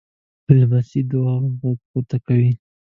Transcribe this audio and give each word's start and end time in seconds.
لمسی 0.59 0.99
د 1.03 1.07
دعا 1.11 1.35
غږ 1.61 1.77
پورته 1.89 2.17
کوي. 2.25 2.51